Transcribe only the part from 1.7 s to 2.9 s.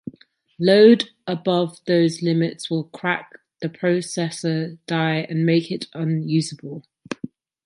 those limits will